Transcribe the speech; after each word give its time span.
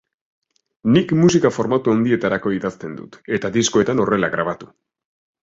Nik 0.95 1.11
musika 1.19 1.51
formatu 1.57 1.93
handietarako 1.97 2.55
idazten 2.57 2.97
dut 3.03 3.19
eta 3.39 3.53
diskoetan 3.59 4.03
horrela 4.07 4.33
grabatu. 4.39 4.73